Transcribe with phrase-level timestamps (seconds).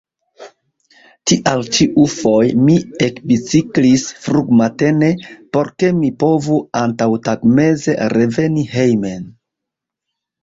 [1.31, 5.11] Tial ĉiufoje mi ekbiciklis frumatene,
[5.57, 9.29] por ke mi povu antaŭtagmeze reveni hejmen.